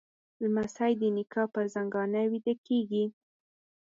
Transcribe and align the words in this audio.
لمسی 0.41 0.91
د 1.01 1.03
نیکه 1.15 1.43
پر 1.53 1.65
زنګانه 1.73 2.21
ویده 2.31 2.53
کېږي. 2.67 3.05